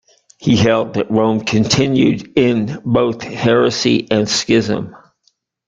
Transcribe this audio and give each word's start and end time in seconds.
He 0.39 0.55
held 0.55 0.95
that 0.95 1.11
Rome 1.11 1.41
continued 1.41 2.35
in 2.35 2.81
both 2.83 3.21
heresy 3.21 4.07
and 4.09 4.27
schism. 4.27 4.95